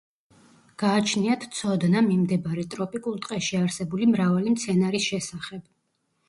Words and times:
გააჩნიათ 0.83 1.43
ცოდნა 1.57 2.01
მიმდებარე 2.05 2.63
ტროპიკულ 2.77 3.19
ტყეში 3.27 3.61
არსებული 3.61 4.09
მრავალი 4.15 4.55
მცენარის 4.57 5.07
შესახებ. 5.13 5.63